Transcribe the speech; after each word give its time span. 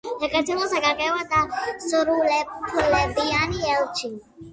საქართველოს 0.21 0.71
საგანგებო 0.75 1.19
და 1.33 1.41
სრულუფლებიანი 1.83 3.61
ელჩი. 3.75 4.11